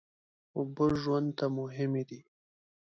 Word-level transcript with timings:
اوبه 0.57 0.85
ژوند 1.01 1.29
ته 1.37 1.45
مهمې 1.57 2.03
دي. 2.09 2.19